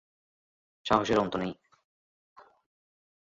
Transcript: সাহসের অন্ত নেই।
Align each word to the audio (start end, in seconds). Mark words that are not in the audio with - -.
সাহসের 0.85 1.17
অন্ত 1.17 1.33
নেই। 1.35 1.53